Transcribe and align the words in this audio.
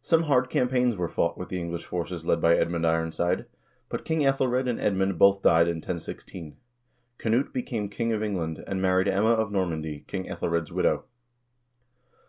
Some 0.00 0.24
hard 0.24 0.50
campaigns 0.50 0.96
were 0.96 1.06
fought 1.08 1.38
with 1.38 1.48
the 1.48 1.60
English 1.60 1.84
forces 1.84 2.26
led 2.26 2.40
by 2.40 2.56
Edmund 2.56 2.84
Ironside, 2.84 3.46
but 3.88 4.04
King 4.04 4.22
iEthelred 4.22 4.68
and 4.68 4.80
Edmund 4.80 5.16
both 5.16 5.42
died 5.42 5.68
in 5.68 5.76
1016. 5.76 6.56
Knut 7.20 7.52
became 7.52 7.88
king 7.88 8.12
of 8.12 8.20
England, 8.20 8.64
and 8.66 8.82
married 8.82 9.06
Emma 9.06 9.30
of 9.30 9.52
Normandy, 9.52 10.00
King 10.08 10.24
iEthelred's 10.24 10.72
widow. 10.72 11.04